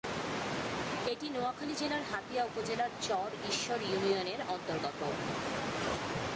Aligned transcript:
এটি 1.11 1.27
নোয়াখালী 1.29 1.73
জেলার 1.75 2.03
হাতিয়া 2.11 2.43
উপজেলার 2.43 2.91
চর 3.01 3.29
ঈশ্বর 3.49 3.79
ইউনিয়ন 3.81 4.27
এর 4.27 4.41
অন্তর্গত। 4.49 5.01